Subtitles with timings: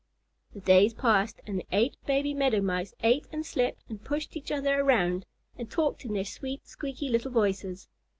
[0.55, 4.51] The days passed, and the eight baby Meadow Mice ate and slept and pushed each
[4.51, 5.27] other around,
[5.59, 7.87] and talked in their sweet, squeaky little voices.